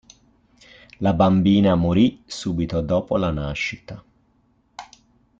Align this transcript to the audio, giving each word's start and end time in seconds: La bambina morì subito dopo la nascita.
La 0.99 1.13
bambina 1.13 1.75
morì 1.75 2.23
subito 2.25 2.81
dopo 2.81 3.17
la 3.17 3.29
nascita. 3.29 4.03